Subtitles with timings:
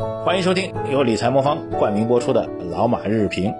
[0.00, 3.52] 欢迎收听由理财魔方冠名播出的《老马日评》。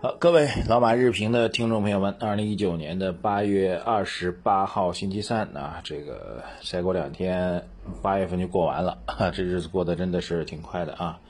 [0.00, 7.66] 好，各位老马日评的听众朋友们，二零一九年的八月二十八号星期三啊，这个再过两天
[8.00, 8.96] 八月份就过完了，
[9.34, 11.20] 这日子过得真的是挺快的啊。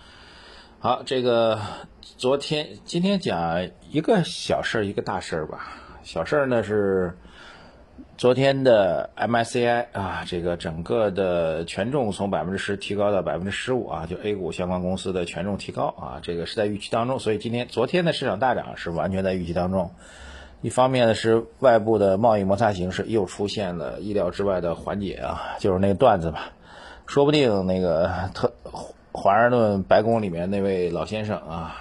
[0.78, 1.58] 好，这个
[2.16, 5.66] 昨天今天讲一个小事儿，一个大事儿吧。
[6.04, 7.16] 小事儿呢是。
[8.16, 19.90] 昨天的 MSCI 啊，这个整个的权重从百分之十提高到百分之十五啊，就 A 股相关公司的权重提高啊，这个是在预期当中，所以今天昨天的市场大涨是完全在预期当中。
[20.60, 26.52] 一方面呢是外部的贸易摩擦形势又出现了意料之外的缓解啊，就是那个段子吧，
[27.06, 28.52] 说不定那个特
[29.12, 31.76] 华盛顿白宫里面那位老先生啊。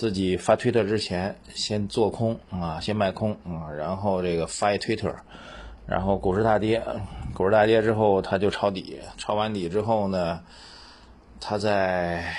[0.00, 5.14] 自己发推特之前先做空啊，先卖空啊，然后这个发一推特，
[5.86, 6.82] 然后股市大跌，
[7.34, 10.40] 股市大跌之后他就抄底，抄完底之后呢，
[11.38, 12.32] 他再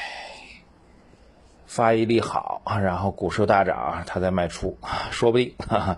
[1.68, 4.76] 发一利好，然后股市大涨，他再卖出，
[5.12, 5.98] 说不定，哈哈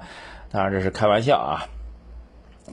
[0.52, 1.64] 当然这是开玩笑啊，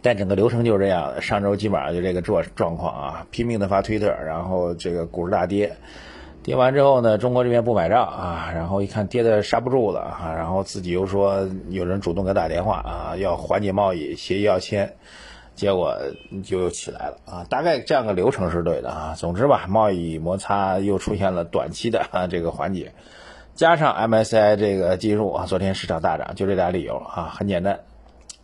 [0.02, 5.76] 但整个流程就是这样，上周基本上就这个状状况啊，拼命的发推特，然后这个股市大跌。
[6.42, 14.90] 跌完之后呢，中国这边不买账啊，然后一看跌的刹不住了啊，然后自己又说有人主动给打电话啊，要缓解贸易协议要签，
[15.54, 15.94] 结果
[16.42, 19.14] 就又起来了啊，大概这样个流程是对的啊。
[19.18, 22.92] 总之吧，贸易摩擦又出现了短期的啊这个缓解，
[23.54, 27.80] 加上 MSCI 这个进入啊，昨天市场大涨，就这俩理由啊，很简单。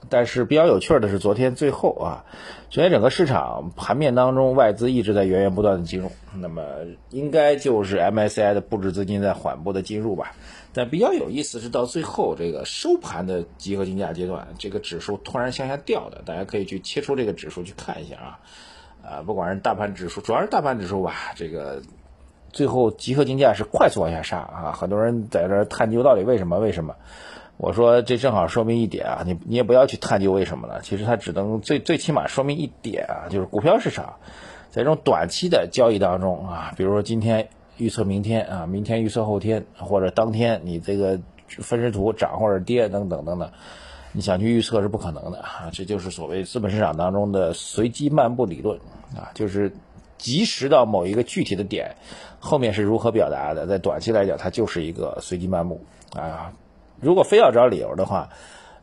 [0.08, 2.25] 但是比较有趣的是，昨天最后啊，
[2.70, 6.62] 昨天整个市场盘面当中，外资一直在源源不断的进入，那么
[7.11, 10.33] 应该就是 MSCI 的布置资金在缓步的进入吧。
[10.72, 18.39] 但比较有意思是到最后这个收盘的集合竞价阶段，这个指数突然向下掉的，大家可以去切出这个指数去看一下啊。
[19.02, 21.80] 啊，不管是大盘指数，主要是大盘指数吧，这个
[22.52, 26.58] 最后集合竞价是快速往下杀啊，很多人在这探究到底为什么？
[26.58, 26.94] 为什么？
[27.58, 34.17] 我说这正好说明一点啊，你你也不要去探究为什么了，其实它只能最最起码说明一点啊，就是股票市场
[34.70, 41.18] 在这种短期的交易当中啊，比如说今天预测明天啊，明天预测后天，或者当天你这个
[41.48, 43.50] 分时图涨或者跌等等等等，
[44.12, 48.78] 你想去预测是不可能的啊，这就是所谓资本市场当中的随机漫步理论
[49.16, 49.72] 啊，就是
[50.18, 51.96] 及时到某一个具体的点，
[52.39, 55.83] 后面是如何表达的，在短期来讲，它就是一个随机漫步
[56.14, 56.52] 啊。
[57.01, 58.29] 如果非要找理由的话，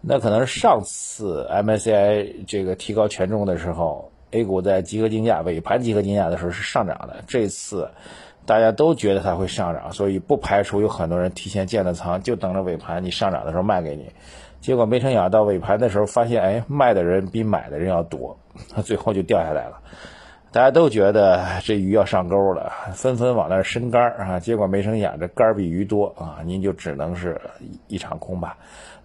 [0.02, 7.24] 那可能是上次 MSCI 这个提高权重的时候，A 股在集合竞价尾盘集合竞价的时候是上涨的。
[7.28, 7.90] 这次
[8.46, 14.12] 大家都觉得它会上涨，所以不排除有很多人提前建了仓，就等着尾盘你上涨的时候卖给你。
[14.60, 18.38] 结果没成想到尾盘的时候发现，哎，卖的人比买的人要多，
[18.84, 19.82] 最后就掉下来了。
[20.54, 27.42] 大家都觉得这鱼要上钩了，纷纷往那儿伸杆啊，结果没成想这杆比鱼多啊，您就只能是
[27.88, 28.56] 一场空吧。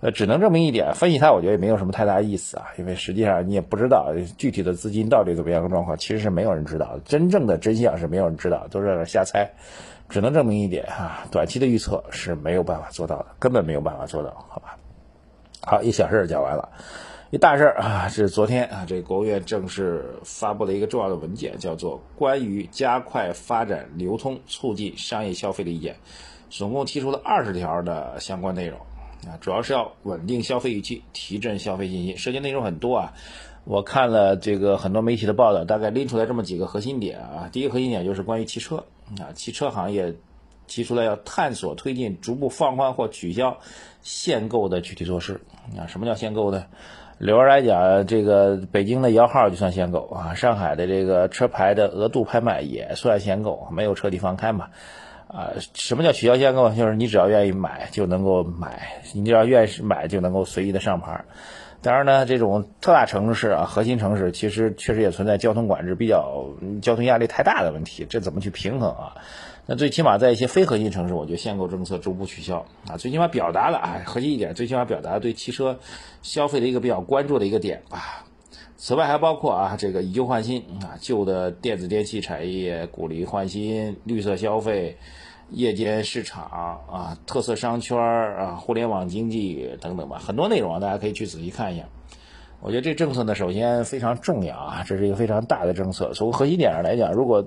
[0.01, 9.51] 呃，只能证明一点，分析它我觉得也没有什么太大意思啊，因为实际上你也不知道具体的资金到底怎么样个状况，其实是没有人知道，真正的真相是没有人知道，都在那瞎猜。
[10.11, 14.77] 只能证明一点啊，短期的预测是没有办法做到的，根本没有办法做到，好吧？
[15.63, 16.69] 好，一小事讲完了。
[17.31, 25.95] 一大事儿啊，这是昨天啊，这国务院正式发布了一个重要的文件，叫做《关于加快发展流通、促进商业消费的意见》，
[26.49, 28.79] 总共提出了二十条的相关内容
[29.27, 33.13] 啊，主要是要稳定消费预期，提振消费信心，涉及内容很多啊。
[33.65, 37.51] 我看了这个很多媒体的报道，大概拎出来这么几个核心点啊。
[37.53, 38.87] 第一个核心点就是关于汽车
[39.21, 40.15] 啊，汽车行业
[40.67, 43.59] 提出来要探索推进逐步放宽或取消
[44.01, 45.43] 限购的具体措施
[45.77, 45.85] 啊。
[45.89, 46.65] 什么叫限购呢？
[47.19, 54.69] 理由来讲，这个北京的摇号就算限购啊，上海的这个车牌的额度拍卖也算限购，没有彻底放开嘛。
[55.27, 56.71] 啊，什么叫取消限购？
[56.71, 61.25] 就是你只要愿意买就能够买，你只要愿意买就能够随意的上牌。
[61.81, 66.45] 当然呢，这种特大城市啊，核心城市其实确实也存在交通管制比较、
[66.83, 69.15] 交通压力太大的问题，这怎么去平衡啊？
[69.65, 75.79] 那最起码在一些非核心城市，我觉得限购政策逐步取消啊，最起码表达了啊，核心一点，最起码表达对汽车
[76.23, 78.25] 消费的一个比较关注的一个点吧。
[78.77, 84.97] 此外还包括啊，这个以旧换新啊，旧的电子电器产业鼓励换新、绿色消费、
[85.51, 91.85] 夜间市场啊、特色商圈啊、互联网经济等等吧，很多内容啊，大家可以去仔细看一下。
[92.61, 96.13] 我觉得这政策呢，首先非常重要啊，这是一个非常大的政策。
[96.13, 97.47] 从核心点上来讲，如果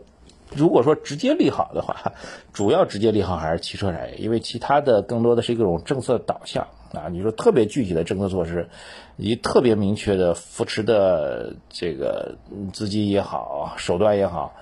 [0.53, 2.13] 如果说直接利好的话，
[2.53, 7.07] 主要直接利好还是汽车产业，因为其他的更多的是一种政策导向啊。
[7.09, 8.69] 你说特别具体的政策措施，
[9.18, 12.36] 以特别明确的扶持的这个
[12.74, 14.53] 资金也好，手段也好，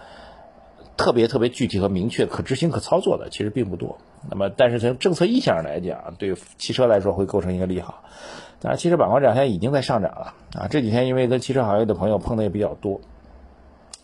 [0.99, 3.97] 特别特别具体和明确、可执行、可操作的，其实并不多。
[4.29, 8.03] 那么，但是从政策意向上来讲，对汽车来说会构成一个利好。
[8.59, 10.67] 当然，汽车板块这两天已经在上涨了啊！
[10.67, 12.99] 这几天因为跟汽车行业的朋友碰的也比较多，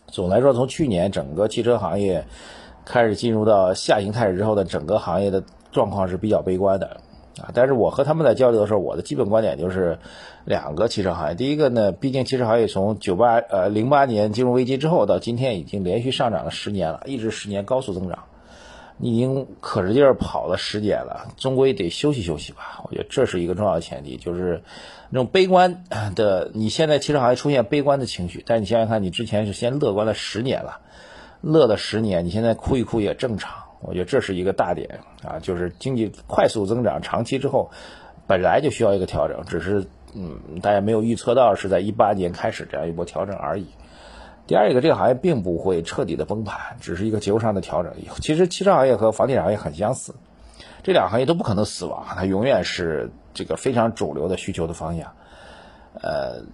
[0.06, 2.24] 总来说，从去年整个汽车行业
[2.86, 7.02] 开始进入到下行态势之后的整个行业的状况是比较悲观的
[7.40, 7.50] 啊。
[7.54, 9.98] 但是我和他们在交流的时候，我的基本观点就是
[10.44, 11.34] 两个汽车行业。
[11.34, 18.24] 第一个呢，毕竟汽车行业从九八呃零八年金融危机之后到今天已经连续上涨了十年了，一直十年高速增长。
[18.98, 22.80] 你已经可着劲儿跑了十年了，终归得休息休息吧。
[22.84, 24.62] 我觉得这是一个重要的前提，就是
[25.10, 25.84] 那种悲观
[26.14, 26.50] 的。
[26.54, 30.80] 你现在汽车行业出现悲观的情绪，但你想想看，你之前是先乐观了十年了，
[31.42, 33.65] 乐了十年，你现在哭一哭也正常。
[33.86, 37.70] 我觉得这是一个大点啊，就是经济快速增长长期之后，
[38.26, 43.66] 本来就需要一个调整，只是嗯，大家没有预测到是在一八年开始这样一波调整而已。
[44.46, 47.92] 第二一个，这个行业并不会彻底的崩盘，只是一个结构上的调整。
[48.20, 50.14] 其实汽车行业和房地产行业很相似，
[50.82, 55.12] 这两个行业都不可能死亡，它永远是这个非常主流的需求的方向。
[56.00, 56.44] 呃，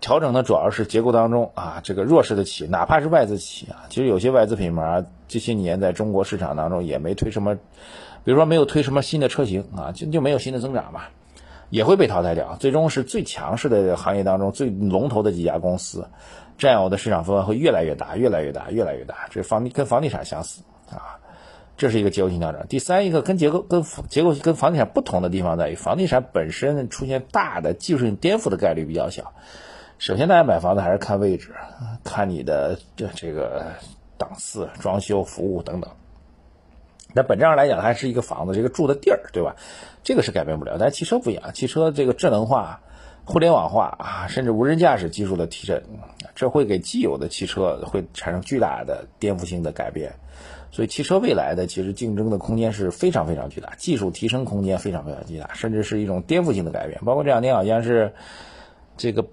[0.00, 7.54] 调整呢主要是结构当中啊，这个弱势的企业，哪怕是外资企业啊，其实有些外资品牌这些年在中国市场当中也没推什么，
[8.24, 11.02] 比如说没有推什么新的车型啊，就就没有新的增长嘛，
[11.70, 12.56] 也会被淘汰掉。
[12.58, 16.08] 最终是最强势的行业当中最龙头的几家公司。
[16.56, 19.28] 占有的市场份额会越来越大，越来越大，越来越大。
[19.30, 21.22] 这房地跟房地产相似啊，
[21.76, 22.66] 这是一个结构性调整。
[22.66, 29.34] 第三一个跟结构跟结构跟房地产不同的地方在于，房地产本身出现大的技术性颠覆的概率比较小。
[29.98, 31.54] 首先，大家买房子还是看位置，
[32.02, 33.66] 看你的这这个
[34.18, 35.90] 档次、装修、服务等等。
[37.14, 39.56] 那本质上来讲，还是一个房子，这个住的地儿，对吧？
[40.04, 40.76] 这个是改变不了。
[40.78, 42.80] 但汽车不一样，汽车这个智能化。
[43.24, 45.82] 互联网化啊，甚至无人驾驶技术的提升，
[46.34, 50.14] 这会给既有的汽车会产生巨大的颠覆性的改变。
[50.70, 57.02] 所以，汽车未来的其实竞争的空间是非常非常巨大，技术提升空间非常非常巨大，甚至是一种颠覆性的改变。
[57.04, 58.14] 包括这两天好像是
[58.96, 59.26] 这个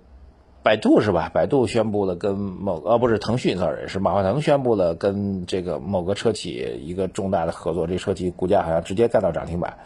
[0.65, 1.29] 百度是吧？
[1.31, 9.77] 百度宣布了跟某呃不是腾讯 sorry 是马化腾宣布了跟这个某个车企一个重大的合作，这车企股价好像直接干到涨停板。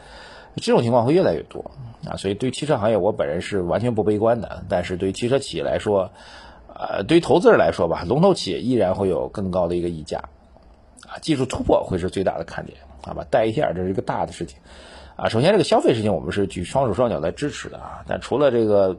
[0.55, 1.71] 这种情况会越来越多
[2.07, 4.63] 啊，所以对汽车行业，我本人是完全不悲观的。
[4.69, 6.11] 但是对汽车企业来说，
[6.73, 10.29] 呃，对于投资人来说吧，龙头企业依然会有更高的一个溢价，
[11.09, 13.25] 啊，技术突破会是最大的看点，好吧？
[13.29, 14.59] 带一下，这是一个大的事情，
[15.17, 18.05] 啊，首先这个消费事情，我们是举双手双脚来支持的啊。
[18.07, 18.97] 但除了这个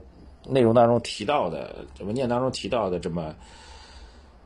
[0.48, 3.34] 内容当中提到的文件当中提到的这么。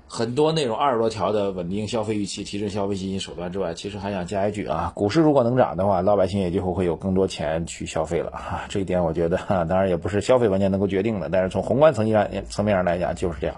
[0.06, 8.64] 很多内容二十多条的稳定消费预期、提振消费信心手段之外，其实还想加一句啊，股市如果能涨的话，老百姓也就会有更多钱去消费了哈。
[8.68, 13.56] 这一点我觉得哈，当然也不是消费文件能够决定的，但是从宏观层面上层面上来讲就是这样。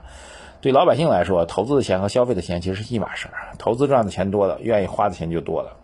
[0.62, 5.76] 对老百姓来说，投资的钱和消费的钱其实是一码事儿，投资赚的钱多了，愿意花的钱就多了。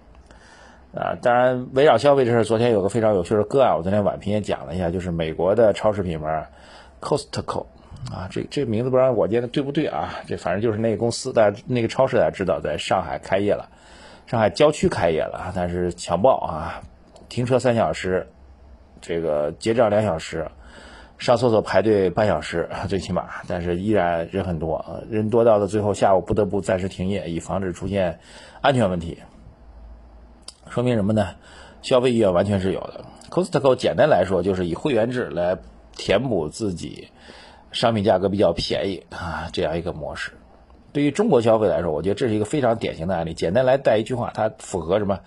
[0.95, 6.49] 啊，当然围绕消费这事，昨天有个非常有趣的个案，我昨天晚评也讲了一下，就是美国的超市品牌
[7.01, 7.67] Costco。
[8.11, 10.13] 啊，这这名字不知道我念的对不对啊？
[10.27, 13.69] 这反正就是那个公司，大家那个超市大家知道，在上海开业了，
[14.27, 16.83] 上海郊区开业了，但是强暴啊，
[17.29, 18.27] 停车三小时，
[19.01, 20.51] 这个结账两小时，
[21.17, 28.19] 上厕所排队半小时，最起码，但是依然人很多，人多到了最后下午不得不暂时停业，以防止出现
[28.61, 29.19] 安全问题。
[30.73, 31.29] 说明什么呢？
[31.83, 33.05] 消费意愿完全是有的。
[33.29, 35.59] Costco 简单来说就是以会员制来
[35.97, 37.09] 填补自己。
[37.73, 40.33] 商品价格比较便宜啊，这样一个模式，
[40.93, 43.33] 对于中国消费来说，我觉得这是一个非常典型的案例。
[43.33, 45.21] 简单来带一句话，它符合什么？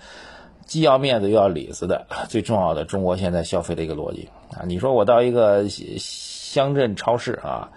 [0.65, 4.61] 既要面子又要里子的最重要的中国现在消费的一个逻辑啊！
[4.65, 7.71] 你说我到一个乡镇超市啊，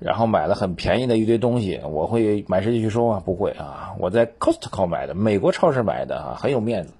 [0.00, 3.22] 然后买了很便宜的一堆东西，我会买实际去收吗？
[3.24, 3.94] 不会啊！
[4.00, 6.94] 我在 Costco 买的，美国超市买的啊，很有面子，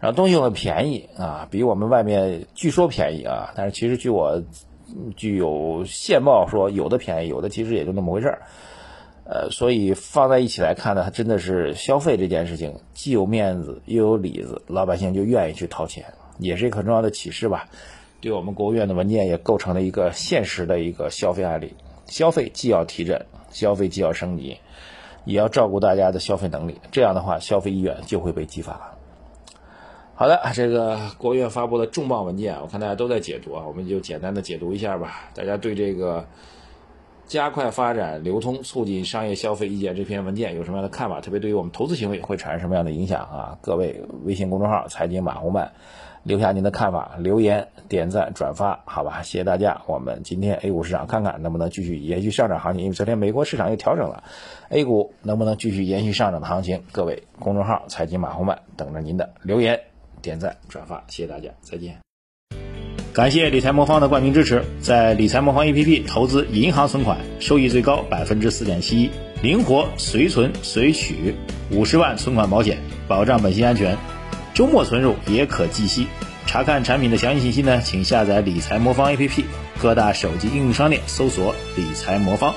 [0.00, 4.42] 然后东西又很便宜啊，比我们外面据说便宜啊，但是其实据我。
[5.16, 8.42] 具有现报说有的便宜，有的其实也就那么回事儿，
[9.22, 16.04] 呃，所以放在一起来看呢，它真的是消费这件事情，既有面子又有里子，老百姓就愿意去掏钱，
[16.38, 17.68] 也是一个很重要的启示吧。
[18.20, 21.72] 对我们国务院的文件也构成了一个现实的一个消费案例，
[22.06, 24.58] 消费既要提振，消费既要升级，
[25.24, 28.96] 也要照顾大家的消费能力，这样的话，消费意愿就会被激发。
[30.20, 35.30] 好的，这个国务院发布的重磅文件，我看大家都在解读啊，我们就简单的解读一下吧。
[35.34, 36.26] 大家对这个
[37.24, 41.22] 加快发展流通，促进商业消费意见这篇文件有什么样的看法？
[41.22, 43.58] 特别对于我们投资行为会产生什么样的影响啊？
[43.62, 45.72] 各位微信公众号财经马红漫
[46.22, 49.22] 留下您的看法，留言、点赞、转发，好吧？
[49.22, 49.80] 谢谢大家。
[49.86, 54.22] 我们今天 A 股市场看看能不能继续延续上涨行情，因为昨天美国市场又调整了
[54.68, 56.82] ，A 股能不能继续延续上涨的行情？
[56.92, 59.80] 各位公众号财经马红漫等着您的留言、
[60.22, 61.98] 点赞、转发，谢谢大家，再见。
[63.12, 69.10] 感谢理财魔方的冠名支持，在理财魔方 APP 投资银行存款，收益最高百分之四点七一，
[69.42, 71.34] 灵活随存随取，
[71.72, 73.98] 五十万存款保险，保障本息安全，
[74.54, 76.06] 周末存入也可计息。
[76.46, 79.44] 查看产品的详细信息呢，请下载理财魔方 APP，
[79.80, 82.54] 各大手机应用商店搜索理财魔方。